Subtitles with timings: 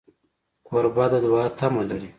[0.67, 2.09] کوربه د دوعا تمه لري.